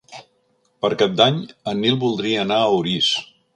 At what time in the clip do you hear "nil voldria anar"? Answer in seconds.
1.85-2.61